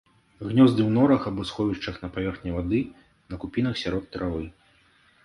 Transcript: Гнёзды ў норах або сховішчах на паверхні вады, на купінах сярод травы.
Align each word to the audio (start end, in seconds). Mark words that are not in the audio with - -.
Гнёзды 0.45 0.81
ў 0.85 0.89
норах 0.95 1.27
або 1.31 1.43
сховішчах 1.49 1.99
на 2.05 2.09
паверхні 2.15 2.53
вады, 2.57 2.79
на 3.35 3.39
купінах 3.45 3.75
сярод 3.83 4.09
травы. 4.17 4.43